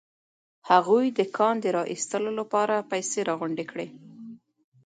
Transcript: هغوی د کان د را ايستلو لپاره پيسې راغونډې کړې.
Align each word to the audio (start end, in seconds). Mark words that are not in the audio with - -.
هغوی 0.69 1.05
د 1.17 1.19
کان 1.37 1.55
د 1.63 1.65
را 1.75 1.83
ايستلو 1.93 2.31
لپاره 2.39 2.87
پيسې 2.91 3.19
راغونډې 3.29 3.65
کړې. 3.71 3.87